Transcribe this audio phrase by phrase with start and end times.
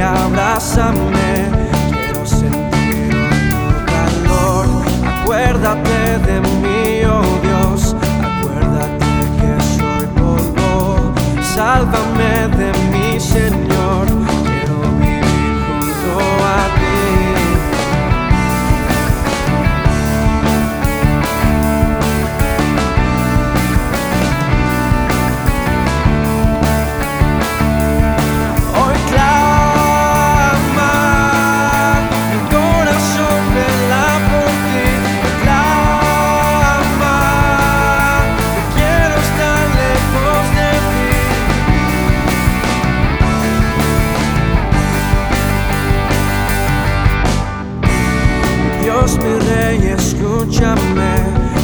[0.00, 1.21] abraça-me.
[50.42, 51.14] Escúchame,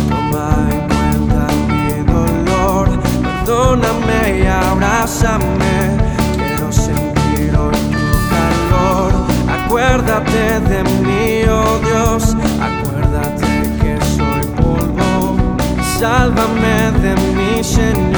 [0.09, 2.87] toma en cuenta mi dolor,
[3.23, 5.97] perdóname y abrázame,
[6.37, 9.13] quiero sentir hoy tu calor,
[9.49, 13.47] acuérdate de mí, oh Dios, acuérdate
[13.81, 15.37] que soy polvo,
[15.99, 18.18] sálvame de mi Señor,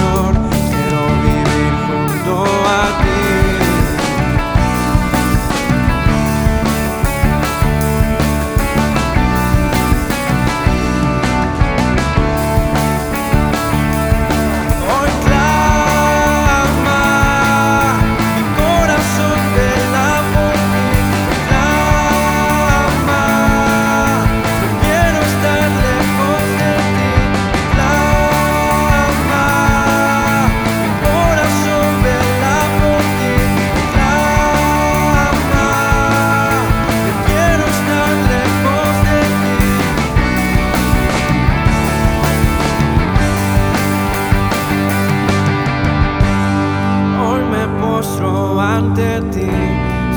[48.81, 49.47] ante ti,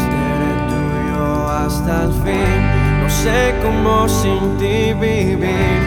[0.04, 2.60] seré tuyo hasta el fin.
[3.02, 5.80] No sé cómo sin ti vivir,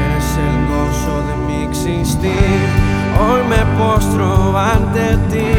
[0.00, 2.60] eres el gozo de mi existir.
[3.20, 5.52] Hoy me postro ante ti,